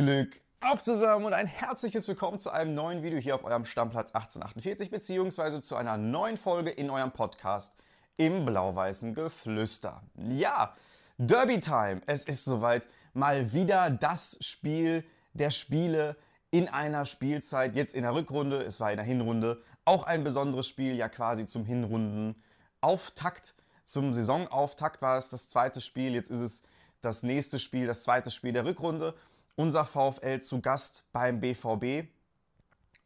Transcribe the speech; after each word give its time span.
Glück 0.00 0.40
auf 0.62 0.82
zusammen 0.82 1.26
und 1.26 1.34
ein 1.34 1.46
herzliches 1.46 2.08
Willkommen 2.08 2.38
zu 2.38 2.48
einem 2.48 2.74
neuen 2.74 3.02
Video 3.02 3.18
hier 3.18 3.34
auf 3.34 3.44
eurem 3.44 3.66
Stammplatz 3.66 4.14
1848 4.14 4.90
beziehungsweise 4.90 5.60
zu 5.60 5.76
einer 5.76 5.98
neuen 5.98 6.38
Folge 6.38 6.70
in 6.70 6.88
eurem 6.88 7.12
Podcast 7.12 7.74
im 8.16 8.46
blau-weißen 8.46 9.14
Geflüster. 9.14 10.00
Ja, 10.16 10.74
Derby 11.18 11.60
Time. 11.60 12.00
Es 12.06 12.24
ist 12.24 12.46
soweit 12.46 12.88
mal 13.12 13.52
wieder 13.52 13.90
das 13.90 14.38
Spiel 14.40 15.04
der 15.34 15.50
Spiele 15.50 16.16
in 16.50 16.68
einer 16.68 17.04
Spielzeit, 17.04 17.76
jetzt 17.76 17.94
in 17.94 18.04
der 18.04 18.14
Rückrunde, 18.14 18.56
es 18.62 18.80
war 18.80 18.90
in 18.90 18.96
der 18.96 19.04
Hinrunde, 19.04 19.62
auch 19.84 20.04
ein 20.04 20.24
besonderes 20.24 20.66
Spiel, 20.66 20.94
ja 20.94 21.10
quasi 21.10 21.44
zum 21.44 21.66
Hinrundenauftakt. 21.66 23.54
Zum 23.84 24.14
Saisonauftakt 24.14 25.02
war 25.02 25.18
es 25.18 25.28
das 25.28 25.50
zweite 25.50 25.82
Spiel, 25.82 26.14
jetzt 26.14 26.30
ist 26.30 26.40
es 26.40 26.62
das 27.02 27.22
nächste 27.22 27.58
Spiel, 27.58 27.86
das 27.86 28.02
zweite 28.02 28.30
Spiel 28.30 28.52
der 28.52 28.64
Rückrunde. 28.64 29.14
Unser 29.60 29.84
VfL 29.84 30.40
zu 30.40 30.62
Gast 30.62 31.04
beim 31.12 31.38
BVB. 31.38 32.08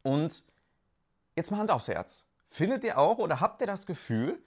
Und 0.03 0.45
jetzt 1.35 1.51
mal 1.51 1.57
Hand 1.57 1.69
aufs 1.69 1.89
Herz. 1.89 2.27
Findet 2.47 2.85
ihr 2.85 2.97
auch 2.97 3.17
oder 3.17 3.41
habt 3.41 3.59
ihr 3.59 3.67
das 3.67 3.85
Gefühl, 3.85 4.41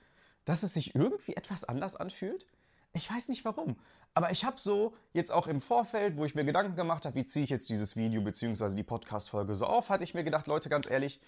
dass 0.46 0.62
es 0.62 0.72
sich 0.72 0.94
irgendwie 0.94 1.36
etwas 1.36 1.64
anders 1.64 1.96
anfühlt? 1.96 2.46
Ich 2.94 3.12
weiß 3.12 3.28
nicht 3.28 3.44
warum. 3.44 3.76
Aber 4.14 4.30
ich 4.30 4.46
habe 4.46 4.58
so 4.58 4.96
jetzt 5.12 5.30
auch 5.30 5.46
im 5.48 5.60
Vorfeld, 5.60 6.16
wo 6.16 6.24
ich 6.24 6.34
mir 6.34 6.46
Gedanken 6.46 6.76
gemacht 6.76 7.04
habe, 7.04 7.14
wie 7.14 7.26
ziehe 7.26 7.44
ich 7.44 7.50
jetzt 7.50 7.68
dieses 7.68 7.94
Video 7.94 8.22
bzw. 8.22 8.74
die 8.74 8.84
Podcast-Folge 8.84 9.54
so 9.54 9.66
auf, 9.66 9.90
hatte 9.90 10.02
ich 10.02 10.14
mir 10.14 10.24
gedacht, 10.24 10.46
Leute, 10.46 10.70
ganz 10.70 10.88
ehrlich, 10.88 11.20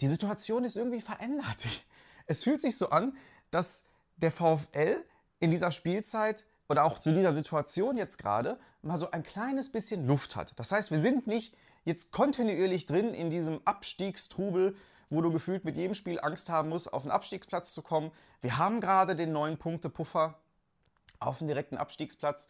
die 0.00 0.08
Situation 0.08 0.64
ist 0.64 0.76
irgendwie 0.76 1.00
verändert. 1.00 1.68
Es 2.26 2.42
fühlt 2.42 2.60
sich 2.60 2.76
so 2.76 2.90
an, 2.90 3.16
dass 3.52 3.84
der 4.16 4.32
VfL 4.32 5.04
in 5.38 5.52
dieser 5.52 5.70
Spielzeit 5.70 6.44
oder 6.70 6.84
auch 6.84 7.00
zu 7.00 7.12
dieser 7.12 7.32
Situation 7.32 7.96
jetzt 7.96 8.16
gerade 8.16 8.56
mal 8.82 8.96
so 8.96 9.10
ein 9.10 9.24
kleines 9.24 9.72
bisschen 9.72 10.06
Luft 10.06 10.36
hat. 10.36 10.52
Das 10.56 10.70
heißt, 10.70 10.92
wir 10.92 10.98
sind 10.98 11.26
nicht 11.26 11.52
jetzt 11.84 12.12
kontinuierlich 12.12 12.86
drin 12.86 13.12
in 13.12 13.28
diesem 13.28 13.60
Abstiegstrubel, 13.64 14.76
wo 15.10 15.20
du 15.20 15.32
gefühlt 15.32 15.64
mit 15.64 15.76
jedem 15.76 15.94
Spiel 15.94 16.20
Angst 16.20 16.48
haben 16.48 16.68
musst, 16.68 16.92
auf 16.92 17.02
den 17.02 17.10
Abstiegsplatz 17.10 17.74
zu 17.74 17.82
kommen. 17.82 18.12
Wir 18.40 18.56
haben 18.56 18.80
gerade 18.80 19.16
den 19.16 19.32
neuen 19.32 19.58
Punkte-Puffer 19.58 20.38
auf 21.18 21.38
den 21.38 21.48
direkten 21.48 21.76
Abstiegsplatz. 21.76 22.46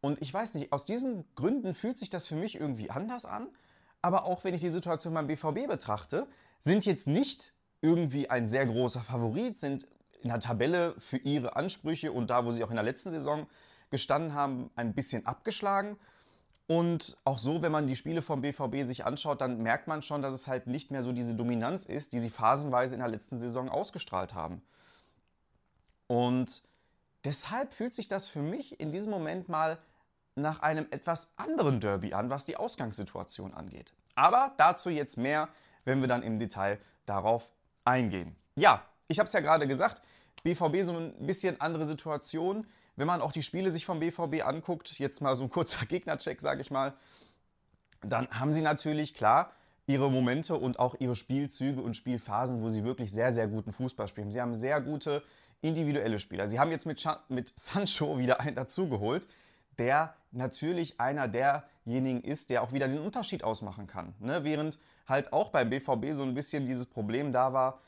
Und 0.00 0.20
ich 0.20 0.34
weiß 0.34 0.54
nicht, 0.54 0.72
aus 0.72 0.84
diesen 0.84 1.24
Gründen 1.36 1.72
fühlt 1.72 1.96
sich 1.96 2.10
das 2.10 2.26
für 2.26 2.34
mich 2.34 2.56
irgendwie 2.56 2.90
anders 2.90 3.24
an. 3.24 3.46
Aber 4.02 4.24
auch 4.24 4.42
wenn 4.42 4.54
ich 4.54 4.62
die 4.62 4.70
Situation 4.70 5.14
beim 5.14 5.28
BVB 5.28 5.68
betrachte, 5.68 6.26
sind 6.58 6.84
jetzt 6.86 7.06
nicht 7.06 7.52
irgendwie 7.82 8.28
ein 8.28 8.48
sehr 8.48 8.66
großer 8.66 9.00
Favorit, 9.00 9.56
sind 9.56 9.86
in 10.22 10.28
der 10.28 10.40
Tabelle 10.40 10.94
für 10.98 11.16
ihre 11.18 11.56
Ansprüche 11.56 12.12
und 12.12 12.28
da, 12.28 12.44
wo 12.44 12.50
sie 12.50 12.62
auch 12.64 12.70
in 12.70 12.76
der 12.76 12.84
letzten 12.84 13.10
Saison 13.10 13.46
gestanden 13.90 14.34
haben, 14.34 14.70
ein 14.76 14.94
bisschen 14.94 15.26
abgeschlagen. 15.26 15.98
Und 16.66 17.16
auch 17.24 17.38
so, 17.38 17.62
wenn 17.62 17.72
man 17.72 17.88
die 17.88 17.96
Spiele 17.96 18.22
vom 18.22 18.42
BVB 18.42 18.84
sich 18.84 19.04
anschaut, 19.04 19.40
dann 19.40 19.60
merkt 19.62 19.88
man 19.88 20.02
schon, 20.02 20.22
dass 20.22 20.32
es 20.32 20.46
halt 20.46 20.68
nicht 20.68 20.92
mehr 20.92 21.02
so 21.02 21.10
diese 21.12 21.34
Dominanz 21.34 21.84
ist, 21.84 22.12
die 22.12 22.20
sie 22.20 22.30
phasenweise 22.30 22.94
in 22.94 23.00
der 23.00 23.08
letzten 23.08 23.38
Saison 23.40 23.68
ausgestrahlt 23.68 24.34
haben. 24.34 24.62
Und 26.06 26.62
deshalb 27.24 27.72
fühlt 27.72 27.94
sich 27.94 28.06
das 28.06 28.28
für 28.28 28.42
mich 28.42 28.78
in 28.78 28.92
diesem 28.92 29.10
Moment 29.10 29.48
mal 29.48 29.78
nach 30.36 30.62
einem 30.62 30.86
etwas 30.90 31.32
anderen 31.36 31.80
Derby 31.80 32.14
an, 32.14 32.30
was 32.30 32.46
die 32.46 32.56
Ausgangssituation 32.56 33.52
angeht. 33.52 33.92
Aber 34.14 34.54
dazu 34.56 34.90
jetzt 34.90 35.16
mehr, 35.16 35.48
wenn 35.84 36.00
wir 36.00 36.08
dann 36.08 36.22
im 36.22 36.38
Detail 36.38 36.78
darauf 37.06 37.50
eingehen. 37.84 38.36
Ja, 38.54 38.84
ich 39.10 39.18
habe 39.18 39.26
es 39.26 39.32
ja 39.32 39.40
gerade 39.40 39.66
gesagt, 39.66 40.02
BVB 40.44 40.82
so 40.82 40.96
ein 40.96 41.12
bisschen 41.26 41.60
andere 41.60 41.84
Situation. 41.84 42.66
Wenn 42.96 43.08
man 43.08 43.20
auch 43.20 43.32
die 43.32 43.42
Spiele 43.42 43.70
sich 43.70 43.84
vom 43.84 43.98
BVB 43.98 44.46
anguckt, 44.46 44.98
jetzt 44.98 45.20
mal 45.20 45.34
so 45.34 45.42
ein 45.42 45.50
kurzer 45.50 45.84
Gegnercheck, 45.88 46.40
sage 46.40 46.60
ich 46.60 46.70
mal, 46.70 46.94
dann 48.02 48.28
haben 48.30 48.52
sie 48.52 48.62
natürlich 48.62 49.12
klar 49.12 49.52
ihre 49.86 50.10
Momente 50.10 50.54
und 50.54 50.78
auch 50.78 50.94
ihre 51.00 51.16
Spielzüge 51.16 51.82
und 51.82 51.96
Spielphasen, 51.96 52.62
wo 52.62 52.68
sie 52.70 52.84
wirklich 52.84 53.10
sehr, 53.10 53.32
sehr 53.32 53.48
guten 53.48 53.72
Fußball 53.72 54.06
spielen. 54.06 54.30
Sie 54.30 54.40
haben 54.40 54.54
sehr 54.54 54.80
gute 54.80 55.24
individuelle 55.60 56.20
Spieler. 56.20 56.46
Sie 56.46 56.60
haben 56.60 56.70
jetzt 56.70 56.86
mit, 56.86 57.04
mit 57.28 57.52
Sancho 57.58 58.16
wieder 58.16 58.40
einen 58.40 58.54
dazugeholt, 58.54 59.26
der 59.78 60.14
natürlich 60.30 61.00
einer 61.00 61.26
derjenigen 61.26 62.22
ist, 62.22 62.50
der 62.50 62.62
auch 62.62 62.72
wieder 62.72 62.86
den 62.86 63.00
Unterschied 63.00 63.42
ausmachen 63.42 63.88
kann. 63.88 64.14
Ne? 64.20 64.44
Während 64.44 64.78
halt 65.08 65.32
auch 65.32 65.48
beim 65.48 65.68
BVB 65.68 66.12
so 66.12 66.22
ein 66.22 66.34
bisschen 66.34 66.64
dieses 66.64 66.86
Problem 66.86 67.32
da 67.32 67.52
war, 67.52 67.80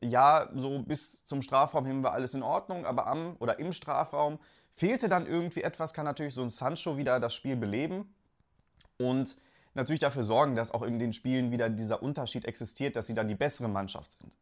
ja, 0.00 0.48
so 0.54 0.82
bis 0.82 1.24
zum 1.24 1.42
Strafraum 1.42 1.86
hin 1.86 2.02
war 2.02 2.12
alles 2.12 2.34
in 2.34 2.42
Ordnung, 2.42 2.84
aber 2.84 3.06
am 3.06 3.36
oder 3.38 3.58
im 3.58 3.72
Strafraum 3.72 4.38
fehlte 4.74 5.08
dann 5.08 5.26
irgendwie 5.26 5.62
etwas, 5.62 5.94
kann 5.94 6.04
natürlich 6.04 6.34
so 6.34 6.42
ein 6.42 6.50
Sancho 6.50 6.96
wieder 6.96 7.18
das 7.18 7.34
Spiel 7.34 7.56
beleben 7.56 8.14
und 8.98 9.36
natürlich 9.74 10.00
dafür 10.00 10.22
sorgen, 10.22 10.54
dass 10.54 10.70
auch 10.70 10.82
in 10.82 10.98
den 10.98 11.12
Spielen 11.12 11.50
wieder 11.50 11.68
dieser 11.70 12.02
Unterschied 12.02 12.44
existiert, 12.44 12.96
dass 12.96 13.06
sie 13.06 13.14
dann 13.14 13.28
die 13.28 13.34
bessere 13.34 13.68
Mannschaft 13.68 14.12
sind. 14.12 14.36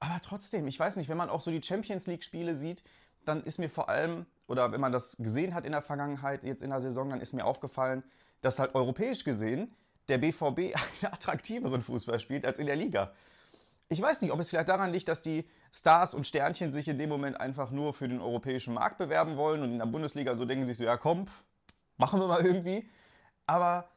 Aber 0.00 0.20
trotzdem, 0.22 0.66
ich 0.66 0.78
weiß 0.78 0.96
nicht, 0.96 1.08
wenn 1.08 1.16
man 1.16 1.30
auch 1.30 1.40
so 1.40 1.50
die 1.50 1.62
Champions 1.62 2.06
League-Spiele 2.06 2.54
sieht, 2.54 2.82
dann 3.24 3.42
ist 3.44 3.58
mir 3.58 3.70
vor 3.70 3.88
allem, 3.88 4.26
oder 4.48 4.72
wenn 4.72 4.80
man 4.80 4.92
das 4.92 5.16
gesehen 5.18 5.54
hat 5.54 5.64
in 5.64 5.72
der 5.72 5.80
Vergangenheit, 5.80 6.44
jetzt 6.44 6.62
in 6.62 6.70
der 6.70 6.80
Saison, 6.80 7.08
dann 7.08 7.20
ist 7.20 7.32
mir 7.32 7.46
aufgefallen, 7.46 8.02
dass 8.42 8.58
halt 8.58 8.74
europäisch 8.74 9.24
gesehen 9.24 9.74
der 10.08 10.18
BVB 10.18 10.58
einen 10.58 11.12
attraktiveren 11.12 11.80
Fußball 11.80 12.20
spielt 12.20 12.44
als 12.44 12.58
in 12.58 12.66
der 12.66 12.76
Liga. 12.76 13.12
Ich 13.88 14.00
weiß 14.00 14.22
nicht, 14.22 14.32
ob 14.32 14.40
es 14.40 14.50
vielleicht 14.50 14.68
daran 14.68 14.92
liegt, 14.92 15.08
dass 15.08 15.22
die 15.22 15.48
Stars 15.72 16.14
und 16.14 16.26
Sternchen 16.26 16.72
sich 16.72 16.88
in 16.88 16.98
dem 16.98 17.08
Moment 17.08 17.40
einfach 17.40 17.70
nur 17.70 17.92
für 17.92 18.08
den 18.08 18.20
europäischen 18.20 18.74
Markt 18.74 18.98
bewerben 18.98 19.36
wollen 19.36 19.62
und 19.62 19.72
in 19.72 19.78
der 19.78 19.86
Bundesliga 19.86 20.34
so 20.34 20.44
denken 20.44 20.66
sich 20.66 20.78
so, 20.78 20.84
ja 20.84 20.96
komm, 20.96 21.26
machen 21.96 22.20
wir 22.20 22.26
mal 22.26 22.44
irgendwie. 22.44 22.88
Aber 23.46 23.88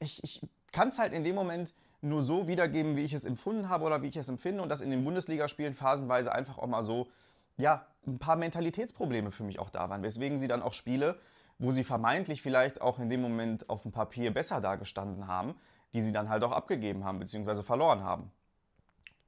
ich, 0.00 0.22
ich 0.24 0.40
kann 0.72 0.88
es 0.88 0.98
halt 0.98 1.12
in 1.12 1.24
dem 1.24 1.34
Moment 1.34 1.74
nur 2.00 2.22
so 2.22 2.46
wiedergeben, 2.48 2.96
wie 2.96 3.04
ich 3.04 3.12
es 3.12 3.24
empfunden 3.24 3.68
habe 3.68 3.84
oder 3.84 4.02
wie 4.02 4.08
ich 4.08 4.16
es 4.16 4.28
empfinde 4.28 4.62
und 4.62 4.68
dass 4.68 4.80
in 4.80 4.90
den 4.90 5.04
Bundesligaspielen 5.04 5.74
phasenweise 5.74 6.32
einfach 6.32 6.58
auch 6.58 6.66
mal 6.66 6.82
so, 6.82 7.08
ja, 7.56 7.86
ein 8.06 8.18
paar 8.18 8.36
Mentalitätsprobleme 8.36 9.30
für 9.30 9.42
mich 9.42 9.58
auch 9.58 9.70
da 9.70 9.90
waren, 9.90 10.02
weswegen 10.02 10.38
sie 10.38 10.48
dann 10.48 10.62
auch 10.62 10.72
Spiele, 10.72 11.20
wo 11.58 11.72
sie 11.72 11.84
vermeintlich 11.84 12.40
vielleicht 12.40 12.80
auch 12.80 12.98
in 12.98 13.10
dem 13.10 13.20
Moment 13.20 13.68
auf 13.68 13.82
dem 13.82 13.92
Papier 13.92 14.32
besser 14.32 14.60
dargestanden 14.60 15.26
haben, 15.26 15.54
die 15.92 16.00
sie 16.00 16.12
dann 16.12 16.28
halt 16.28 16.44
auch 16.44 16.52
abgegeben 16.52 17.04
haben 17.04 17.18
bzw. 17.18 17.62
verloren 17.62 18.04
haben. 18.04 18.30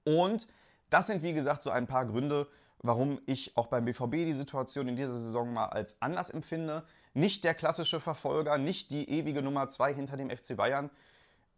Und 0.04 0.46
das 0.90 1.06
sind, 1.06 1.22
wie 1.22 1.32
gesagt, 1.32 1.62
so 1.62 1.70
ein 1.70 1.86
paar 1.86 2.06
Gründe, 2.06 2.48
warum 2.82 3.20
ich 3.26 3.56
auch 3.56 3.66
beim 3.66 3.84
BVB 3.84 4.12
die 4.12 4.32
Situation 4.32 4.88
in 4.88 4.96
dieser 4.96 5.12
Saison 5.12 5.52
mal 5.52 5.66
als 5.66 6.00
anders 6.00 6.30
empfinde. 6.30 6.84
Nicht 7.14 7.44
der 7.44 7.54
klassische 7.54 8.00
Verfolger, 8.00 8.58
nicht 8.58 8.90
die 8.90 9.10
ewige 9.10 9.42
Nummer 9.42 9.68
2 9.68 9.94
hinter 9.94 10.16
dem 10.16 10.30
FC 10.30 10.56
Bayern. 10.56 10.90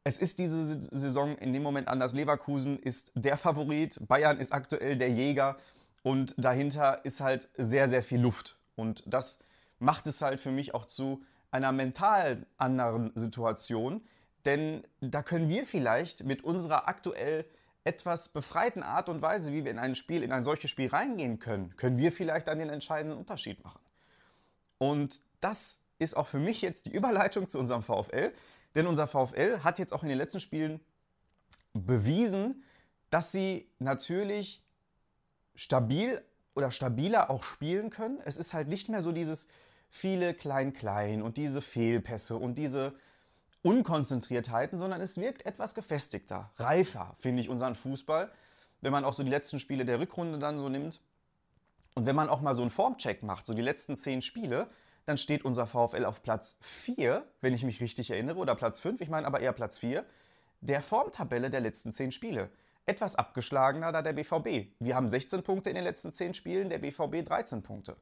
Es 0.04 0.18
ist 0.18 0.38
diese 0.38 0.82
Saison 0.90 1.36
in 1.38 1.52
dem 1.52 1.62
Moment 1.62 1.88
anders. 1.88 2.12
Leverkusen 2.12 2.78
ist 2.78 3.12
der 3.14 3.36
Favorit, 3.36 4.00
Bayern 4.08 4.40
ist 4.40 4.52
aktuell 4.52 4.96
der 4.96 5.10
Jäger 5.10 5.56
und 6.02 6.34
dahinter 6.36 7.04
ist 7.04 7.20
halt 7.20 7.48
sehr, 7.56 7.88
sehr 7.88 8.02
viel 8.02 8.20
Luft. 8.20 8.58
Und 8.74 9.04
das 9.06 9.38
macht 9.78 10.06
es 10.06 10.20
halt 10.22 10.40
für 10.40 10.50
mich 10.50 10.74
auch 10.74 10.86
zu 10.86 11.22
einer 11.52 11.70
mental 11.70 12.46
anderen 12.56 13.12
Situation, 13.14 14.02
denn 14.44 14.82
da 15.00 15.22
können 15.22 15.48
wir 15.48 15.64
vielleicht 15.66 16.24
mit 16.24 16.42
unserer 16.42 16.88
aktuell 16.88 17.44
etwas 17.84 18.28
befreiten 18.28 18.82
Art 18.82 19.08
und 19.08 19.22
Weise, 19.22 19.52
wie 19.52 19.64
wir 19.64 19.70
in 19.70 19.78
ein 19.78 19.94
Spiel, 19.94 20.22
in 20.22 20.32
ein 20.32 20.44
solches 20.44 20.70
Spiel 20.70 20.88
reingehen 20.88 21.38
können, 21.38 21.76
können 21.76 21.98
wir 21.98 22.12
vielleicht 22.12 22.48
dann 22.48 22.58
den 22.58 22.70
entscheidenden 22.70 23.18
Unterschied 23.18 23.62
machen. 23.64 23.80
Und 24.78 25.22
das 25.40 25.80
ist 25.98 26.16
auch 26.16 26.26
für 26.26 26.38
mich 26.38 26.62
jetzt 26.62 26.86
die 26.86 26.92
Überleitung 26.92 27.48
zu 27.48 27.58
unserem 27.58 27.82
VfL, 27.82 28.32
denn 28.74 28.86
unser 28.86 29.06
VfL 29.06 29.60
hat 29.62 29.78
jetzt 29.78 29.92
auch 29.92 30.02
in 30.02 30.08
den 30.08 30.18
letzten 30.18 30.40
Spielen 30.40 30.80
bewiesen, 31.72 32.64
dass 33.10 33.32
sie 33.32 33.68
natürlich 33.78 34.62
stabil 35.54 36.22
oder 36.54 36.70
stabiler 36.70 37.30
auch 37.30 37.44
spielen 37.44 37.90
können. 37.90 38.20
Es 38.24 38.36
ist 38.36 38.54
halt 38.54 38.68
nicht 38.68 38.88
mehr 38.88 39.02
so 39.02 39.12
dieses 39.12 39.48
viele 39.90 40.34
Klein-Klein 40.34 41.22
und 41.22 41.36
diese 41.36 41.60
Fehlpässe 41.60 42.36
und 42.36 42.56
diese 42.56 42.94
Unkonzentriertheiten, 43.62 44.78
sondern 44.78 45.00
es 45.00 45.18
wirkt 45.18 45.46
etwas 45.46 45.74
gefestigter, 45.74 46.50
reifer, 46.56 47.14
finde 47.18 47.42
ich, 47.42 47.48
unseren 47.48 47.74
Fußball, 47.74 48.30
wenn 48.80 48.92
man 48.92 49.04
auch 49.04 49.14
so 49.14 49.22
die 49.22 49.30
letzten 49.30 49.60
Spiele 49.60 49.84
der 49.84 50.00
Rückrunde 50.00 50.38
dann 50.38 50.58
so 50.58 50.68
nimmt. 50.68 51.00
Und 51.94 52.06
wenn 52.06 52.16
man 52.16 52.28
auch 52.28 52.40
mal 52.40 52.54
so 52.54 52.62
einen 52.62 52.70
Formcheck 52.70 53.22
macht, 53.22 53.46
so 53.46 53.54
die 53.54 53.62
letzten 53.62 53.96
zehn 53.96 54.22
Spiele, 54.22 54.68
dann 55.06 55.18
steht 55.18 55.44
unser 55.44 55.66
VfL 55.66 56.04
auf 56.04 56.22
Platz 56.22 56.58
4, 56.60 57.24
wenn 57.40 57.54
ich 57.54 57.64
mich 57.64 57.80
richtig 57.80 58.10
erinnere, 58.10 58.38
oder 58.38 58.54
Platz 58.54 58.80
5, 58.80 59.00
ich 59.00 59.08
meine 59.08 59.26
aber 59.26 59.40
eher 59.40 59.52
Platz 59.52 59.78
4, 59.78 60.04
der 60.60 60.82
Formtabelle 60.82 61.50
der 61.50 61.60
letzten 61.60 61.92
zehn 61.92 62.12
Spiele. 62.12 62.50
Etwas 62.86 63.14
abgeschlagener 63.14 63.92
da 63.92 64.02
der 64.02 64.12
BVB. 64.12 64.72
Wir 64.80 64.96
haben 64.96 65.08
16 65.08 65.42
Punkte 65.42 65.70
in 65.70 65.76
den 65.76 65.84
letzten 65.84 66.10
10 66.10 66.34
Spielen, 66.34 66.68
der 66.68 66.78
BVB 66.78 67.24
13 67.24 67.62
Punkte. 67.62 67.96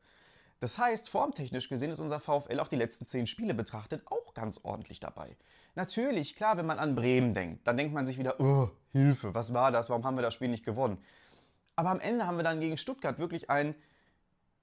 Das 0.61 0.77
heißt, 0.77 1.09
formtechnisch 1.09 1.71
gesehen 1.71 1.91
ist 1.91 2.01
unser 2.01 2.21
VfL 2.21 2.61
auf 2.61 2.69
die 2.69 2.77
letzten 2.77 3.07
zehn 3.07 3.27
Spiele 3.27 3.55
betrachtet 3.55 4.07
auch 4.07 4.30
ganz 4.35 4.61
ordentlich 4.63 5.01
dabei. 5.01 5.37
Natürlich, 5.75 6.37
klar, 6.37 6.57
wenn 6.57 6.67
man 6.67 6.79
an 6.79 6.95
Bremen 6.95 7.35
denkt, 7.35 7.67
dann 7.67 7.77
denkt 7.77 7.95
man 7.95 8.07
sich 8.07 8.19
wieder, 8.19 8.41
oh, 8.41 8.71
Hilfe, 8.93 9.35
was 9.35 9.55
war 9.55 9.71
das, 9.71 9.89
warum 9.89 10.05
haben 10.05 10.17
wir 10.17 10.23
das 10.23 10.35
Spiel 10.35 10.49
nicht 10.49 10.65
gewonnen? 10.65 10.99
Aber 11.77 11.91
am 11.91 12.01
Ende 12.01 12.27
haben 12.27 12.37
wir 12.37 12.45
dann 12.45 12.61
gegen 12.61 12.77
Stuttgart 12.77 13.19
wirklich 13.19 13.49
ein 13.51 13.75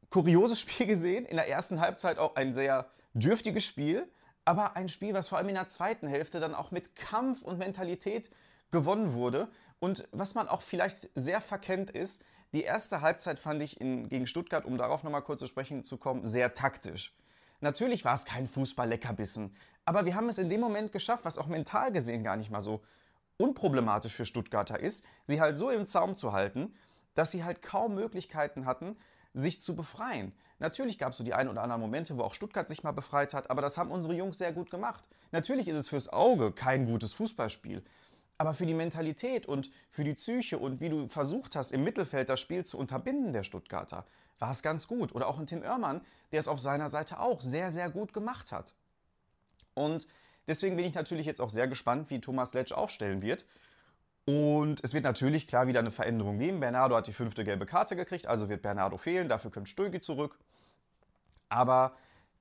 kurioses 0.09 0.59
Spiel 0.61 0.85
gesehen, 0.85 1.25
in 1.25 1.37
der 1.37 1.49
ersten 1.49 1.79
Halbzeit 1.79 2.17
auch 2.17 2.35
ein 2.35 2.53
sehr 2.53 2.87
dürftiges 3.13 3.65
Spiel, 3.65 4.07
aber 4.45 4.75
ein 4.75 4.87
Spiel, 4.89 5.13
was 5.13 5.27
vor 5.27 5.37
allem 5.37 5.49
in 5.49 5.55
der 5.55 5.67
zweiten 5.67 6.07
Hälfte 6.07 6.39
dann 6.39 6.55
auch 6.55 6.71
mit 6.71 6.95
Kampf 6.95 7.41
und 7.41 7.57
Mentalität 7.57 8.29
gewonnen 8.71 9.13
wurde. 9.13 9.49
Und 9.79 10.07
was 10.11 10.35
man 10.35 10.47
auch 10.47 10.61
vielleicht 10.61 11.09
sehr 11.15 11.41
verkennt 11.41 11.91
ist, 11.91 12.23
die 12.53 12.63
erste 12.63 13.01
Halbzeit 13.01 13.39
fand 13.39 13.61
ich 13.61 13.81
in, 13.81 14.09
gegen 14.09 14.25
Stuttgart, 14.25 14.65
um 14.65 14.77
darauf 14.77 15.03
nochmal 15.03 15.21
kurz 15.21 15.41
zu 15.41 15.47
sprechen 15.47 15.83
zu 15.83 15.97
kommen, 15.97 16.25
sehr 16.25 16.53
taktisch. 16.53 17.13
Natürlich 17.59 18.05
war 18.05 18.13
es 18.13 18.25
kein 18.25 18.45
Fußball-Leckerbissen, 18.47 19.55
aber 19.85 20.05
wir 20.05 20.15
haben 20.15 20.29
es 20.29 20.37
in 20.37 20.49
dem 20.49 20.59
Moment 20.59 20.91
geschafft, 20.91 21.25
was 21.25 21.37
auch 21.37 21.47
mental 21.47 21.91
gesehen 21.91 22.23
gar 22.23 22.35
nicht 22.35 22.51
mal 22.51 22.61
so 22.61 22.81
unproblematisch 23.37 24.13
für 24.13 24.25
Stuttgarter 24.25 24.79
ist, 24.79 25.05
sie 25.25 25.41
halt 25.41 25.57
so 25.57 25.69
im 25.69 25.85
Zaum 25.85 26.15
zu 26.15 26.33
halten, 26.33 26.73
dass 27.15 27.31
sie 27.31 27.43
halt 27.43 27.61
kaum 27.61 27.95
Möglichkeiten 27.95 28.65
hatten, 28.65 28.95
sich 29.33 29.59
zu 29.59 29.75
befreien. 29.75 30.33
Natürlich 30.59 30.97
gab 30.97 31.11
es 31.11 31.17
so 31.17 31.23
die 31.23 31.33
ein 31.33 31.47
oder 31.47 31.61
anderen 31.61 31.81
Momente, 31.81 32.17
wo 32.17 32.23
auch 32.23 32.33
Stuttgart 32.33 32.67
sich 32.67 32.83
mal 32.83 32.91
befreit 32.91 33.33
hat, 33.33 33.49
aber 33.49 33.61
das 33.61 33.77
haben 33.77 33.91
unsere 33.91 34.15
Jungs 34.15 34.37
sehr 34.37 34.53
gut 34.53 34.71
gemacht. 34.71 35.07
Natürlich 35.31 35.67
ist 35.67 35.77
es 35.77 35.89
fürs 35.89 36.09
Auge 36.09 36.51
kein 36.51 36.85
gutes 36.85 37.13
Fußballspiel, 37.13 37.83
aber 38.37 38.53
für 38.53 38.65
die 38.65 38.73
Mentalität 38.73 39.45
und 39.45 39.69
für 39.89 40.03
die 40.03 40.13
Psyche 40.13 40.57
und 40.57 40.79
wie 40.79 40.89
du 40.89 41.07
versucht 41.07 41.55
hast, 41.55 41.71
im 41.71 41.83
Mittelfeld 41.83 42.29
das 42.29 42.39
Spiel 42.39 42.65
zu 42.65 42.77
unterbinden, 42.77 43.33
der 43.33 43.43
Stuttgarter, 43.43 44.05
war 44.39 44.51
es 44.51 44.61
ganz 44.61 44.87
gut. 44.87 45.13
Oder 45.15 45.27
auch 45.27 45.39
ein 45.39 45.47
Tim 45.47 45.63
Oermann, 45.63 46.01
der 46.31 46.39
es 46.39 46.47
auf 46.47 46.59
seiner 46.59 46.89
Seite 46.89 47.19
auch 47.19 47.41
sehr, 47.41 47.71
sehr 47.71 47.89
gut 47.89 48.13
gemacht 48.13 48.51
hat. 48.51 48.73
Und 49.73 50.07
deswegen 50.47 50.75
bin 50.75 50.85
ich 50.85 50.93
natürlich 50.93 51.25
jetzt 51.25 51.41
auch 51.41 51.49
sehr 51.49 51.67
gespannt, 51.67 52.09
wie 52.09 52.21
Thomas 52.21 52.53
Letsch 52.53 52.71
aufstellen 52.71 53.21
wird. 53.21 53.45
Und 54.25 54.83
es 54.83 54.93
wird 54.93 55.05
natürlich 55.05 55.47
klar 55.47 55.67
wieder 55.67 55.79
eine 55.79 55.91
Veränderung 55.91 56.37
geben. 56.37 56.59
Bernardo 56.59 56.95
hat 56.95 57.07
die 57.07 57.13
fünfte 57.13 57.43
gelbe 57.43 57.65
Karte 57.65 57.95
gekriegt, 57.95 58.27
also 58.27 58.49
wird 58.49 58.61
Bernardo 58.61 58.97
fehlen, 58.97 59.29
dafür 59.29 59.51
kommt 59.51 59.69
Stögi 59.69 60.01
zurück. 60.01 60.37
Aber 61.47 61.95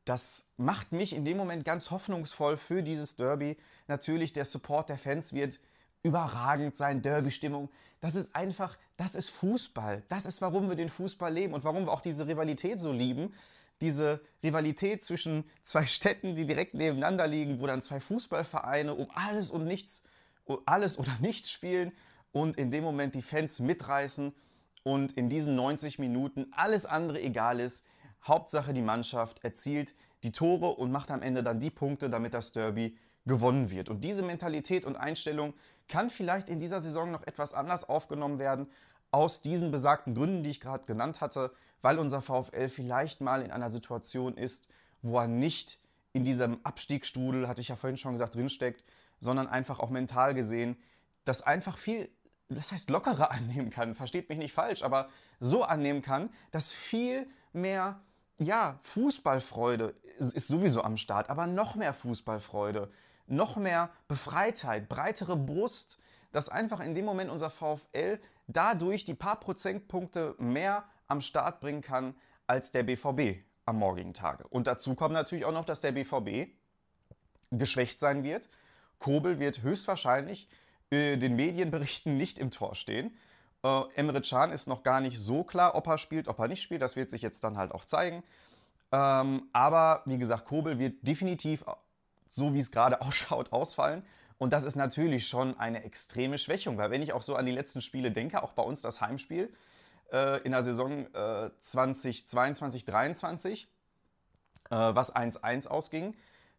das 0.05 0.49
macht 0.57 0.93
mich 0.93 1.15
in 1.15 1.25
dem 1.25 1.37
Moment 1.37 1.65
ganz 1.65 1.91
hoffnungsvoll 1.91 2.57
für 2.57 2.83
dieses 2.83 3.17
Derby. 3.17 3.57
Natürlich, 3.87 4.33
der 4.33 4.45
Support 4.45 4.89
der 4.89 4.99
Fans 4.99 5.33
wird 5.33 5.61
überragend 6.07 6.77
sein, 6.77 7.03
Derby-Stimmung. 7.03 7.69
Das 8.01 8.15
ist 8.15 8.37
einfach, 8.37 8.79
das 8.97 9.15
ist 9.15 9.31
Fußball. 9.31 10.05
Das 10.09 10.25
ist, 10.25 10.41
warum 10.41 10.69
wir 10.69 10.77
den 10.77 10.89
Fußball 10.89 11.33
leben 11.33 11.53
und 11.53 11.65
warum 11.65 11.87
wir 11.87 11.93
auch 11.93 12.01
diese 12.01 12.27
Rivalität 12.27 12.81
so 12.81 12.93
lieben. 12.93 13.35
Diese 13.81 14.21
Rivalität 14.43 15.05
zwischen 15.05 15.45
zwei 15.63 15.85
Städten, 15.85 16.37
die 16.37 16.47
direkt 16.47 16.75
nebeneinander 16.75 17.27
liegen, 17.27 17.61
wo 17.61 17.67
dann 17.67 17.83
zwei 17.83 18.01
Fußballvereine 18.01 18.95
um 18.95 19.09
alles 19.15 19.51
und 19.51 19.65
nichts, 19.65 20.05
alles 20.65 20.99
oder 20.99 21.15
nichts 21.21 21.51
spielen 21.51 21.93
und 22.33 22.57
in 22.57 22.71
dem 22.71 22.85
Moment 22.85 23.15
die 23.15 23.23
Fans 23.23 23.59
mitreißen 23.59 24.33
und 24.85 25.13
in 25.13 25.29
diesen 25.29 25.57
90 25.57 25.99
Minuten 25.99 26.47
alles 26.53 26.87
andere 26.87 27.21
egal 27.21 27.59
ist. 27.59 27.85
Hauptsache 28.25 28.73
die 28.73 28.83
Mannschaft 28.83 29.43
erzielt 29.45 29.95
die 30.27 30.33
Tore 30.33 30.71
und 30.71 30.91
macht 30.91 31.11
am 31.13 31.23
Ende 31.23 31.43
dann 31.45 31.61
die 31.61 31.71
Punkte, 31.71 32.11
damit 32.11 32.35
das 32.35 32.51
Derby 32.51 32.97
gewonnen 33.27 33.71
wird. 33.71 33.89
Und 33.89 34.03
diese 34.03 34.23
Mentalität 34.23 34.85
und 34.85 34.97
Einstellung 34.97 35.55
kann 35.89 36.11
vielleicht 36.11 36.49
in 36.49 36.59
dieser 36.59 36.81
Saison 36.81 37.13
noch 37.13 37.27
etwas 37.27 37.55
anders 37.55 37.89
aufgenommen 37.89 38.39
werden, 38.39 38.67
aus 39.13 39.41
diesen 39.41 39.71
besagten 39.71 40.15
Gründen, 40.15 40.43
die 40.43 40.51
ich 40.51 40.61
gerade 40.61 40.85
genannt 40.85 41.21
hatte, 41.21 41.53
weil 41.81 41.99
unser 41.99 42.21
VfL 42.21 42.69
vielleicht 42.69 43.21
mal 43.21 43.41
in 43.41 43.53
einer 43.53 43.71
Situation 43.71 44.37
ist, 44.37 44.69
wo 45.01 45.19
er 45.19 45.29
nicht 45.29 45.79
in 46.13 46.25
diesem 46.25 46.59
Abstiegsstrudel, 46.65 47.47
hatte 47.47 47.61
ich 47.61 47.69
ja 47.69 47.77
vorhin 47.77 47.97
schon 47.97 48.13
gesagt, 48.13 48.35
drinsteckt, 48.35 48.83
sondern 49.21 49.47
einfach 49.47 49.79
auch 49.79 49.91
mental 49.91 50.35
gesehen, 50.35 50.77
das 51.25 51.43
einfach 51.43 51.79
viel, 51.79 52.11
das 52.49 52.73
heißt 52.73 52.91
lockerer 52.91 53.31
annehmen 53.37 53.71
kann, 53.71 53.95
versteht 53.95 54.29
mich 54.29 54.39
nicht 54.39 54.53
falsch, 54.53 54.83
aber 54.83 55.09
so 55.39 55.63
annehmen 55.63 56.03
kann, 56.03 56.31
dass 56.51 56.73
viel 56.73 57.29
mehr, 57.53 58.01
ja, 58.39 58.79
Fußballfreude 58.83 59.95
ist 60.19 60.49
sowieso 60.49 60.83
am 60.83 60.97
Start, 60.97 61.31
aber 61.31 61.47
noch 61.47 61.75
mehr 61.75 61.95
Fußballfreude, 61.95 62.91
noch 63.27 63.57
mehr 63.57 63.91
Befreitheit, 64.09 64.89
breitere 64.89 65.37
Brust, 65.37 65.99
dass 66.33 66.49
einfach 66.49 66.81
in 66.81 66.95
dem 66.95 67.05
Moment 67.05 67.31
unser 67.31 67.51
VfL 67.51 68.21
dadurch 68.47 69.05
die 69.05 69.15
paar 69.15 69.41
Prozentpunkte 69.41 70.35
mehr 70.39 70.85
am 71.09 71.21
Start 71.21 71.61
bringen 71.61 71.81
kann 71.81 72.15
als 72.47 72.71
der 72.71 72.83
BVB 72.83 73.43
am 73.65 73.79
morgigen 73.79 74.15
Tage. 74.15 74.47
Und 74.49 74.67
dazu 74.67 74.95
kommt 74.95 75.15
natürlich 75.15 75.45
auch 75.45 75.53
noch, 75.53 75.65
dass 75.65 75.81
der 75.81 75.93
BVB 75.93 76.51
geschwächt 77.51 77.99
sein 77.99 78.23
wird. 78.23 78.49
Kobel 78.99 79.39
wird 79.39 79.63
höchstwahrscheinlich 79.63 80.49
äh, 80.91 81.17
den 81.17 81.37
Medienberichten 81.37 82.17
nicht 82.17 82.39
im 82.39 82.51
Tor 82.51 82.75
stehen. 82.75 83.17
Äh, 83.67 84.01
Emre 84.01 84.21
Can 84.21 84.53
ist 84.53 84.69
noch 84.69 84.83
gar 84.83 85.01
nicht 85.01 85.19
so 85.19 85.43
klar, 85.43 85.75
ob 85.75 85.87
er 85.87 85.99
spielt, 85.99 86.29
ob 86.29 86.39
er 86.39 86.49
nicht 86.49 86.63
spielt. 86.63 86.83
Das 86.83 86.97
wird 86.97 87.11
sich 87.11 87.23
jetzt 87.23 87.43
dann 87.43 87.57
halt 87.57 87.73
auch 87.73 87.85
zeigen. 87.85 88.23
Ähm, 88.93 89.49
aber 89.53 90.03
wie 90.05 90.19
gesagt, 90.19 90.45
Kobel 90.45 90.79
wird 90.79 91.07
definitiv 91.07 91.65
so 92.29 92.55
wie 92.55 92.59
es 92.59 92.71
gerade 92.71 93.01
ausschaut, 93.03 93.53
ausfallen. 93.53 94.05
Und 94.39 94.53
das 94.53 94.65
ist 94.65 94.77
natürlich 94.77 95.27
schon 95.29 95.59
eine 95.59 95.83
extreme 95.85 96.37
Schwächung, 96.37 96.77
weil 96.77 96.91
wenn 96.91 97.03
ich 97.03 97.15
auch 97.15 97.23
so 97.23 97.37
an 97.37 97.47
die 97.47 97.53
letzten 97.53 97.81
Spiele 97.81 98.11
denke, 98.11 98.43
auch 98.43 98.53
bei 98.53 98.63
uns 98.63 98.83
das 98.83 99.01
Heimspiel 99.01 99.53
äh, 100.13 100.43
in 100.43 100.53
der 100.53 100.63
Saison 100.63 101.07
äh, 101.15 101.51
2022, 101.59 102.85
2023, 102.87 103.69
äh, 104.71 104.77
was 104.77 105.17
1-1 105.17 105.69
ausging, 105.69 106.15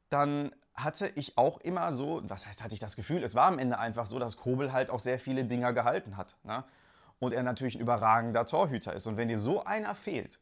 dann 0.10 0.52
hatte 0.74 1.12
ich 1.16 1.38
auch 1.38 1.60
immer 1.60 1.94
so, 1.94 2.22
was 2.24 2.48
heißt, 2.48 2.64
hatte 2.64 2.74
ich 2.74 2.80
das 2.80 2.96
Gefühl, 2.96 3.24
es 3.24 3.36
war 3.36 3.46
am 3.46 3.60
Ende 3.60 3.78
einfach 3.78 4.08
so, 4.08 4.18
dass 4.18 4.38
Kobel 4.38 4.74
halt 4.74 4.90
auch 4.90 5.00
sehr 5.00 5.20
viele 5.20 5.46
Dinger 5.46 5.74
gehalten 5.74 6.18
hat. 6.18 6.36
Ne? 6.44 6.64
Und 7.20 7.34
er 7.34 7.44
natürlich 7.44 7.76
ein 7.76 7.82
überragender 7.82 8.46
Torhüter 8.46 8.94
ist. 8.94 9.08
Und 9.08 9.18
wenn 9.18 9.28
dir 9.28 9.38
so 9.38 9.64
einer 9.64 9.96
fehlt, 9.96 10.40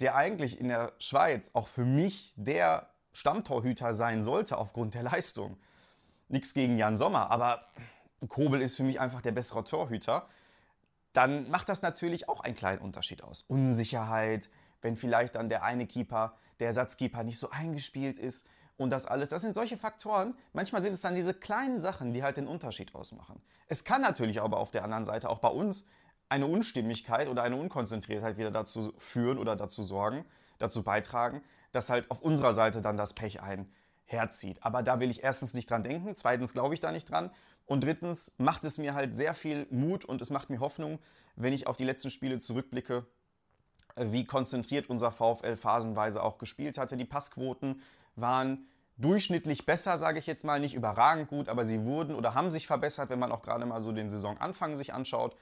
der 0.00 0.16
eigentlich 0.16 0.60
in 0.60 0.68
der 0.68 0.92
Schweiz 0.98 1.50
auch 1.54 1.68
für 1.68 1.84
mich 1.84 2.34
der 2.36 2.90
Stammtorhüter 3.12 3.94
sein 3.94 4.22
sollte 4.22 4.58
aufgrund 4.58 4.94
der 4.94 5.02
Leistung. 5.02 5.56
Nichts 6.28 6.52
gegen 6.52 6.76
Jan 6.76 6.96
Sommer, 6.96 7.30
aber 7.30 7.66
Kobel 8.28 8.60
ist 8.60 8.76
für 8.76 8.82
mich 8.82 9.00
einfach 9.00 9.22
der 9.22 9.32
bessere 9.32 9.64
Torhüter. 9.64 10.26
Dann 11.12 11.48
macht 11.50 11.68
das 11.68 11.80
natürlich 11.80 12.28
auch 12.28 12.40
einen 12.40 12.56
kleinen 12.56 12.82
Unterschied 12.82 13.22
aus. 13.22 13.42
Unsicherheit, 13.42 14.50
wenn 14.82 14.96
vielleicht 14.96 15.36
dann 15.36 15.48
der 15.48 15.62
eine 15.62 15.86
Keeper, 15.86 16.34
der 16.58 16.68
Ersatzkeeper 16.68 17.22
nicht 17.24 17.38
so 17.38 17.50
eingespielt 17.50 18.18
ist 18.18 18.46
und 18.76 18.90
das 18.90 19.06
alles. 19.06 19.30
Das 19.30 19.42
sind 19.42 19.54
solche 19.54 19.76
Faktoren. 19.76 20.34
Manchmal 20.52 20.82
sind 20.82 20.92
es 20.92 21.00
dann 21.00 21.14
diese 21.14 21.32
kleinen 21.32 21.80
Sachen, 21.80 22.12
die 22.12 22.22
halt 22.22 22.36
den 22.36 22.46
Unterschied 22.46 22.94
ausmachen. 22.94 23.40
Es 23.68 23.84
kann 23.84 24.02
natürlich 24.02 24.40
aber 24.42 24.58
auf 24.58 24.70
der 24.70 24.84
anderen 24.84 25.04
Seite 25.04 25.30
auch 25.30 25.38
bei 25.38 25.48
uns 25.48 25.86
eine 26.28 26.46
Unstimmigkeit 26.46 27.28
oder 27.28 27.42
eine 27.42 27.56
Unkonzentriertheit 27.56 28.36
wieder 28.36 28.50
dazu 28.50 28.92
führen 28.98 29.38
oder 29.38 29.56
dazu 29.56 29.82
sorgen, 29.82 30.24
dazu 30.58 30.82
beitragen, 30.82 31.42
dass 31.72 31.90
halt 31.90 32.10
auf 32.10 32.20
unserer 32.20 32.54
Seite 32.54 32.82
dann 32.82 32.96
das 32.96 33.14
Pech 33.14 33.40
einherzieht. 33.42 34.62
Aber 34.62 34.82
da 34.82 35.00
will 35.00 35.10
ich 35.10 35.22
erstens 35.22 35.54
nicht 35.54 35.70
dran 35.70 35.82
denken, 35.82 36.14
zweitens 36.14 36.52
glaube 36.52 36.74
ich 36.74 36.80
da 36.80 36.92
nicht 36.92 37.10
dran 37.10 37.30
und 37.66 37.84
drittens 37.84 38.32
macht 38.38 38.64
es 38.64 38.78
mir 38.78 38.94
halt 38.94 39.14
sehr 39.14 39.34
viel 39.34 39.66
Mut 39.70 40.04
und 40.04 40.20
es 40.20 40.30
macht 40.30 40.50
mir 40.50 40.60
Hoffnung, 40.60 40.98
wenn 41.36 41.52
ich 41.52 41.66
auf 41.66 41.76
die 41.76 41.84
letzten 41.84 42.10
Spiele 42.10 42.38
zurückblicke, 42.38 43.06
wie 43.96 44.24
konzentriert 44.24 44.88
unser 44.88 45.10
VfL 45.10 45.56
phasenweise 45.56 46.22
auch 46.22 46.38
gespielt 46.38 46.78
hatte. 46.78 46.96
Die 46.96 47.04
Passquoten 47.04 47.82
waren 48.14 48.66
durchschnittlich 48.98 49.66
besser, 49.66 49.98
sage 49.98 50.18
ich 50.18 50.26
jetzt 50.26 50.44
mal, 50.44 50.60
nicht 50.60 50.74
überragend 50.74 51.28
gut, 51.28 51.48
aber 51.48 51.64
sie 51.64 51.84
wurden 51.84 52.14
oder 52.14 52.34
haben 52.34 52.50
sich 52.50 52.66
verbessert, 52.66 53.10
wenn 53.10 53.18
man 53.18 53.32
auch 53.32 53.42
gerade 53.42 53.66
mal 53.66 53.80
so 53.80 53.92
den 53.92 54.08
Saisonanfang 54.08 54.76
sich 54.76 54.94
anschaut. 54.94 55.36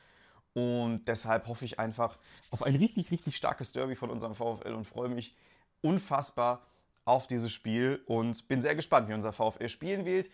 Und 0.54 1.04
deshalb 1.06 1.48
hoffe 1.48 1.64
ich 1.64 1.78
einfach 1.78 2.18
auf 2.50 2.62
ein 2.62 2.76
richtig, 2.76 3.10
richtig 3.10 3.36
starkes 3.36 3.72
Derby 3.72 3.96
von 3.96 4.10
unserem 4.10 4.34
VfL 4.34 4.72
und 4.72 4.84
freue 4.84 5.08
mich 5.08 5.34
unfassbar 5.82 6.62
auf 7.04 7.26
dieses 7.26 7.52
Spiel 7.52 8.02
und 8.06 8.48
bin 8.48 8.60
sehr 8.60 8.74
gespannt, 8.74 9.08
wie 9.08 9.14
unser 9.14 9.32
VfL 9.32 9.68
spielen 9.68 10.04
wird. 10.04 10.30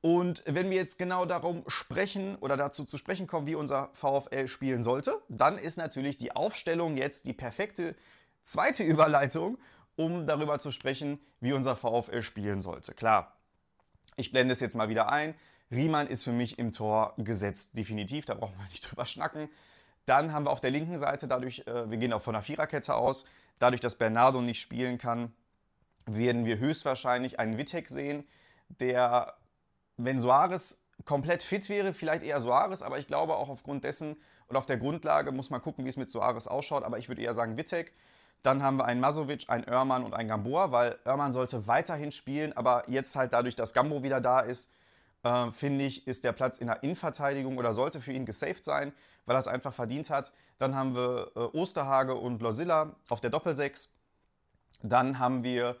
Und 0.00 0.42
wenn 0.46 0.70
wir 0.70 0.76
jetzt 0.76 0.98
genau 0.98 1.24
darum 1.26 1.64
sprechen 1.66 2.36
oder 2.36 2.56
dazu 2.56 2.84
zu 2.84 2.98
sprechen 2.98 3.26
kommen, 3.26 3.46
wie 3.46 3.56
unser 3.56 3.90
VfL 3.94 4.46
spielen 4.46 4.82
sollte, 4.82 5.20
dann 5.28 5.58
ist 5.58 5.76
natürlich 5.76 6.18
die 6.18 6.32
Aufstellung 6.32 6.96
jetzt 6.96 7.26
die 7.26 7.32
perfekte 7.32 7.94
zweite 8.42 8.82
Überleitung, 8.84 9.58
um 9.96 10.26
darüber 10.26 10.60
zu 10.60 10.70
sprechen, 10.70 11.20
wie 11.40 11.52
unser 11.52 11.76
VfL 11.76 12.22
spielen 12.22 12.60
sollte. 12.60 12.94
Klar, 12.94 13.36
ich 14.16 14.30
blende 14.30 14.52
es 14.52 14.60
jetzt 14.60 14.76
mal 14.76 14.88
wieder 14.88 15.10
ein. 15.10 15.34
Riemann 15.70 16.06
ist 16.06 16.24
für 16.24 16.32
mich 16.32 16.58
im 16.58 16.72
Tor 16.72 17.14
gesetzt, 17.18 17.76
definitiv, 17.76 18.24
da 18.24 18.34
brauchen 18.34 18.56
wir 18.56 18.64
nicht 18.64 18.80
drüber 18.90 19.06
schnacken. 19.06 19.48
Dann 20.06 20.32
haben 20.32 20.46
wir 20.46 20.50
auf 20.50 20.60
der 20.60 20.70
linken 20.70 20.96
Seite, 20.96 21.28
dadurch, 21.28 21.66
äh, 21.66 21.90
wir 21.90 21.98
gehen 21.98 22.12
auch 22.12 22.22
von 22.22 22.34
einer 22.34 22.42
Viererkette 22.42 22.94
aus, 22.94 23.24
dadurch, 23.58 23.80
dass 23.80 23.96
Bernardo 23.96 24.40
nicht 24.40 24.60
spielen 24.60 24.96
kann, 24.96 25.32
werden 26.06 26.46
wir 26.46 26.58
höchstwahrscheinlich 26.58 27.38
einen 27.38 27.58
Wittek 27.58 27.88
sehen, 27.88 28.26
der, 28.68 29.34
wenn 29.96 30.18
Soares 30.18 30.82
komplett 31.04 31.42
fit 31.42 31.68
wäre, 31.68 31.92
vielleicht 31.92 32.22
eher 32.22 32.40
Soares, 32.40 32.82
aber 32.82 32.98
ich 32.98 33.06
glaube 33.06 33.36
auch 33.36 33.48
aufgrund 33.48 33.84
dessen 33.84 34.16
oder 34.48 34.58
auf 34.58 34.66
der 34.66 34.78
Grundlage 34.78 35.30
muss 35.32 35.50
man 35.50 35.60
gucken, 35.60 35.84
wie 35.84 35.90
es 35.90 35.96
mit 35.96 36.10
Soares 36.10 36.48
ausschaut, 36.48 36.84
aber 36.84 36.98
ich 36.98 37.08
würde 37.08 37.22
eher 37.22 37.34
sagen 37.34 37.56
Wittek. 37.56 37.92
Dann 38.42 38.62
haben 38.62 38.76
wir 38.76 38.84
einen 38.84 39.00
Masovic, 39.00 39.50
einen 39.50 39.64
Oermann 39.64 40.04
und 40.04 40.14
einen 40.14 40.28
Gamboa, 40.28 40.70
weil 40.70 40.96
Oermann 41.04 41.32
sollte 41.32 41.66
weiterhin 41.66 42.12
spielen, 42.12 42.52
aber 42.56 42.84
jetzt 42.88 43.16
halt 43.16 43.32
dadurch, 43.32 43.56
dass 43.56 43.74
Gambo 43.74 44.02
wieder 44.02 44.20
da 44.20 44.40
ist, 44.40 44.72
äh, 45.22 45.50
finde 45.50 45.84
ich, 45.84 46.06
ist 46.06 46.24
der 46.24 46.32
Platz 46.32 46.58
in 46.58 46.66
der 46.66 46.82
Innenverteidigung 46.82 47.58
oder 47.58 47.72
sollte 47.72 48.00
für 48.00 48.12
ihn 48.12 48.26
gesaved 48.26 48.64
sein, 48.64 48.92
weil 49.26 49.36
er 49.36 49.40
es 49.40 49.48
einfach 49.48 49.72
verdient 49.72 50.10
hat. 50.10 50.32
Dann 50.58 50.74
haben 50.74 50.94
wir 50.94 51.30
äh, 51.34 51.40
Osterhage 51.56 52.14
und 52.14 52.40
Losilla 52.42 52.96
auf 53.08 53.20
der 53.20 53.30
Doppelsechs. 53.30 53.92
Dann 54.82 55.18
haben 55.18 55.42
wir 55.44 55.76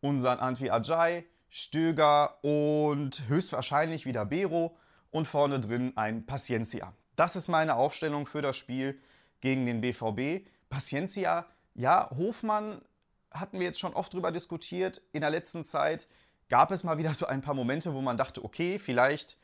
unseren 0.00 0.38
Antwi 0.38 0.70
Ajay, 0.70 1.26
Stöger 1.50 2.42
und 2.42 3.28
höchstwahrscheinlich 3.28 4.06
wieder 4.06 4.24
Bero 4.24 4.76
und 5.10 5.26
vorne 5.26 5.60
drin 5.60 5.92
ein 5.96 6.26
Paciencia. 6.26 6.92
Das 7.16 7.36
ist 7.36 7.48
meine 7.48 7.76
Aufstellung 7.76 8.26
für 8.26 8.42
das 8.42 8.56
Spiel 8.56 9.00
gegen 9.40 9.66
den 9.66 9.80
BVB. 9.80 10.46
Paciencia, 10.68 11.46
ja, 11.74 12.10
Hofmann 12.16 12.82
hatten 13.30 13.58
wir 13.58 13.66
jetzt 13.66 13.80
schon 13.80 13.94
oft 13.94 14.12
drüber 14.12 14.32
diskutiert. 14.32 15.02
In 15.12 15.20
der 15.20 15.30
letzten 15.30 15.64
Zeit 15.64 16.06
gab 16.48 16.70
es 16.70 16.84
mal 16.84 16.98
wieder 16.98 17.14
so 17.14 17.26
ein 17.26 17.42
paar 17.42 17.54
Momente, 17.54 17.94
wo 17.94 18.00
man 18.00 18.16
dachte, 18.16 18.44
okay, 18.44 18.78
vielleicht 18.78 19.36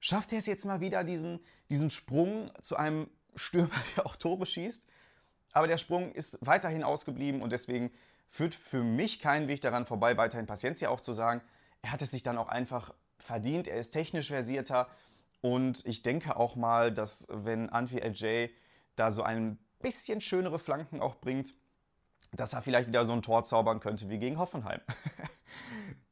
schafft 0.00 0.32
er 0.32 0.38
es 0.38 0.46
jetzt 0.46 0.64
mal 0.64 0.80
wieder, 0.80 1.04
diesen, 1.04 1.40
diesen 1.70 1.90
Sprung 1.90 2.50
zu 2.60 2.76
einem 2.76 3.08
Stürmer, 3.34 3.70
der 3.96 4.06
auch 4.06 4.16
Tore 4.16 4.46
schießt. 4.46 4.84
Aber 5.52 5.66
der 5.66 5.78
Sprung 5.78 6.12
ist 6.12 6.38
weiterhin 6.40 6.84
ausgeblieben 6.84 7.42
und 7.42 7.52
deswegen 7.52 7.90
führt 8.28 8.54
für 8.54 8.84
mich 8.84 9.20
kein 9.20 9.48
Weg 9.48 9.60
daran 9.62 9.86
vorbei, 9.86 10.16
weiterhin 10.16 10.46
Paciencia 10.46 10.90
auch 10.90 11.00
zu 11.00 11.12
sagen. 11.12 11.40
Er 11.82 11.92
hat 11.92 12.02
es 12.02 12.10
sich 12.10 12.22
dann 12.22 12.36
auch 12.36 12.48
einfach 12.48 12.92
verdient. 13.18 13.66
Er 13.66 13.78
ist 13.78 13.90
technisch 13.90 14.28
versierter 14.28 14.88
und 15.40 15.84
ich 15.86 16.02
denke 16.02 16.36
auch 16.36 16.56
mal, 16.56 16.92
dass 16.92 17.28
wenn 17.30 17.70
Antwi 17.70 18.02
Ajay 18.02 18.50
da 18.96 19.10
so 19.10 19.22
ein 19.22 19.58
bisschen 19.80 20.20
schönere 20.20 20.58
Flanken 20.58 21.00
auch 21.00 21.16
bringt, 21.16 21.54
dass 22.32 22.52
er 22.52 22.62
vielleicht 22.62 22.88
wieder 22.88 23.04
so 23.04 23.12
ein 23.12 23.22
Tor 23.22 23.44
zaubern 23.44 23.80
könnte 23.80 24.10
wie 24.10 24.18
gegen 24.18 24.38
Hoffenheim. 24.38 24.80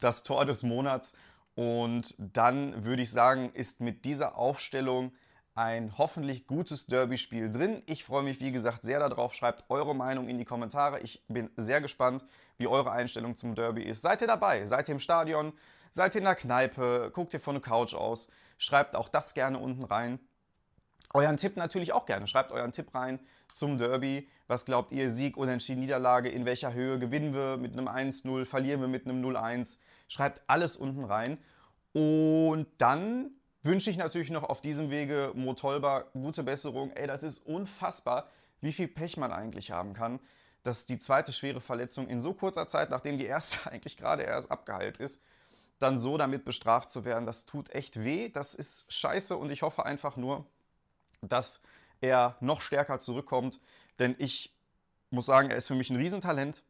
das 0.01 0.23
Tor 0.23 0.45
des 0.45 0.63
Monats. 0.63 1.15
Und 1.55 2.15
dann 2.19 2.85
würde 2.85 3.03
ich 3.03 3.11
sagen, 3.11 3.51
ist 3.53 3.81
mit 3.81 4.05
dieser 4.05 4.37
Aufstellung 4.37 5.13
ein 5.55 5.97
hoffentlich 5.97 6.47
gutes 6.47 6.87
Derby-Spiel 6.87 7.51
drin. 7.51 7.83
Ich 7.87 8.05
freue 8.05 8.23
mich, 8.23 8.41
wie 8.41 8.53
gesagt, 8.53 8.83
sehr 8.83 8.99
darauf. 9.01 9.35
Schreibt 9.35 9.65
eure 9.71 9.95
Meinung 9.95 10.29
in 10.29 10.37
die 10.37 10.45
Kommentare. 10.45 11.01
Ich 11.01 11.25
bin 11.29 11.49
sehr 11.57 11.81
gespannt, 11.81 12.25
wie 12.59 12.67
eure 12.67 12.91
Einstellung 12.91 13.37
zum 13.37 13.55
Derby 13.55 13.83
ist. 13.83 14.03
Seid 14.03 14.21
ihr 14.21 14.27
dabei? 14.27 14.67
Seid 14.67 14.89
ihr 14.89 14.95
im 14.95 15.01
Stadion? 15.01 15.55
Seid 15.91 16.15
ihr 16.15 16.19
in 16.19 16.27
der 16.27 16.35
Kneipe? 16.35 17.11
Guckt 17.15 17.33
ihr 17.33 17.41
von 17.41 17.55
der 17.55 17.63
Couch 17.63 17.95
aus? 17.95 18.29
Schreibt 18.59 18.95
auch 18.95 19.09
das 19.09 19.33
gerne 19.33 19.59
unten 19.59 19.85
rein. 19.85 20.19
Euren 21.15 21.39
Tipp 21.39 21.57
natürlich 21.57 21.95
auch 21.95 22.05
gerne. 22.05 22.27
Schreibt 22.27 22.53
euren 22.53 22.73
Tipp 22.73 22.95
rein 22.95 23.19
zum 23.53 23.79
Derby. 23.79 24.29
Was 24.47 24.65
glaubt 24.65 24.93
ihr? 24.93 25.11
Sieg, 25.11 25.37
Unentschieden, 25.37 25.81
Niederlage? 25.81 26.29
In 26.29 26.45
welcher 26.45 26.73
Höhe 26.73 26.99
gewinnen 26.99 27.35
wir 27.35 27.57
mit 27.57 27.77
einem 27.77 27.89
1-0? 27.89 28.45
Verlieren 28.45 28.81
wir 28.81 28.89
mit 28.89 29.07
einem 29.07 29.25
0-1? 29.25 29.79
Schreibt 30.09 30.43
alles 30.47 30.77
unten 30.77 31.05
rein. 31.05 31.39
Und 31.93 32.67
dann 32.79 33.31
wünsche 33.63 33.91
ich 33.91 33.97
natürlich 33.97 34.31
noch 34.31 34.45
auf 34.45 34.61
diesem 34.61 34.91
Wege 34.91 35.33
Mo 35.35 35.53
Tolba 35.55 36.05
gute 36.13 36.43
Besserung. 36.43 36.93
Ey, 36.93 37.07
das 37.07 37.23
ist 37.23 37.45
unfassbar, 37.47 38.31
wie 38.61 38.73
viel 38.73 38.89
Pech 38.89 39.17
man 39.17 39.33
eigentlich 39.33 39.71
haben 39.71 39.93
kann, 39.93 40.21
dass 40.63 40.87
die 40.87 40.99
zweite 40.99 41.33
schwere 41.33 41.61
Verletzung 41.61 42.09
in 42.09 42.21
so 42.21 42.33
kurzer 42.33 42.67
Zeit, 42.67 42.91
nachdem 42.91 43.19
die 43.19 43.27
erste 43.27 43.71
eigentlich 43.71 43.97
gerade 43.97 44.23
erst 44.23 44.51
abgeheilt 44.51 44.99
ist, 44.99 45.23
dann 45.79 45.99
so 45.99 46.17
damit 46.17 46.45
bestraft 46.45 46.89
zu 46.89 47.05
werden. 47.05 47.27
Das 47.27 47.45
tut 47.45 47.71
echt 47.75 48.03
weh, 48.03 48.29
das 48.29 48.55
ist 48.55 48.91
scheiße 48.93 49.37
und 49.37 49.51
ich 49.51 49.63
hoffe 49.63 49.85
einfach 49.85 50.17
nur, 50.17 50.47
dass 51.21 51.61
er 52.01 52.37
noch 52.41 52.61
stärker 52.61 52.99
zurückkommt. 52.99 53.61
Denn 53.99 54.15
ich 54.19 54.55
muss 55.11 55.27
sagen, 55.27 55.51
er 55.51 55.57
ist 55.57 55.69
für 55.69 55.75
mich 55.75 55.91
ein 55.91 55.97
Riesentalent. 55.97 56.63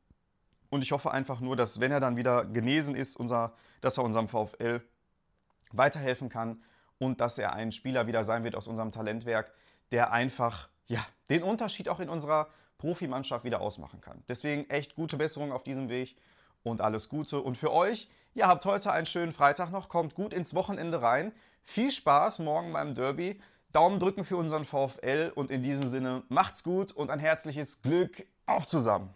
Und 0.68 0.82
ich 0.82 0.92
hoffe 0.92 1.10
einfach 1.10 1.40
nur, 1.40 1.56
dass 1.56 1.80
wenn 1.80 1.92
er 1.92 2.00
dann 2.00 2.16
wieder 2.16 2.44
genesen 2.44 2.96
ist, 2.96 3.16
unser, 3.16 3.54
dass 3.80 3.98
er 3.98 4.04
unserem 4.04 4.28
VfL 4.28 4.82
weiterhelfen 5.72 6.28
kann 6.28 6.62
und 6.98 7.20
dass 7.20 7.38
er 7.38 7.52
ein 7.52 7.72
Spieler 7.72 8.06
wieder 8.06 8.24
sein 8.24 8.44
wird 8.44 8.54
aus 8.54 8.66
unserem 8.66 8.92
Talentwerk, 8.92 9.52
der 9.92 10.12
einfach 10.12 10.68
ja, 10.88 11.04
den 11.28 11.42
Unterschied 11.42 11.88
auch 11.88 12.00
in 12.00 12.08
unserer 12.08 12.48
Profimannschaft 12.78 13.44
wieder 13.44 13.60
ausmachen 13.60 14.00
kann. 14.00 14.22
Deswegen 14.28 14.68
echt 14.70 14.94
gute 14.94 15.16
Besserung 15.16 15.52
auf 15.52 15.62
diesem 15.62 15.88
Weg 15.88 16.16
und 16.62 16.80
alles 16.80 17.08
Gute. 17.08 17.40
Und 17.40 17.56
für 17.56 17.72
euch, 17.72 18.08
ihr 18.34 18.46
habt 18.48 18.64
heute 18.64 18.92
einen 18.92 19.06
schönen 19.06 19.32
Freitag 19.32 19.70
noch, 19.70 19.88
kommt 19.88 20.14
gut 20.14 20.34
ins 20.34 20.54
Wochenende 20.54 21.00
rein. 21.00 21.32
Viel 21.62 21.90
Spaß 21.90 22.40
morgen 22.40 22.72
beim 22.72 22.94
Derby. 22.94 23.40
Daumen 23.76 24.00
drücken 24.00 24.24
für 24.24 24.38
unseren 24.38 24.64
VfL 24.64 25.32
und 25.34 25.50
in 25.50 25.62
diesem 25.62 25.86
Sinne 25.86 26.22
macht's 26.30 26.64
gut 26.64 26.92
und 26.92 27.10
ein 27.10 27.18
herzliches 27.18 27.82
Glück 27.82 28.26
auf 28.46 28.66
zusammen. 28.66 29.10